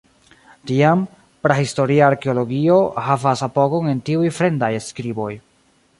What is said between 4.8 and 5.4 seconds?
skriboj.